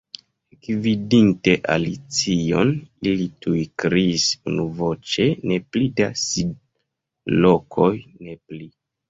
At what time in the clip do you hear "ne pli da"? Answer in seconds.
5.53-6.09